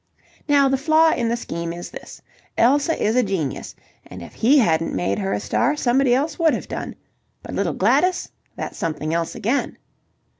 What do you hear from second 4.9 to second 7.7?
made her a star somebody else would have done. But